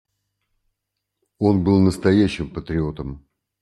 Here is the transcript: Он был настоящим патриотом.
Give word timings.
Он 1.37 1.63
был 1.63 1.79
настоящим 1.79 2.49
патриотом. 2.49 3.27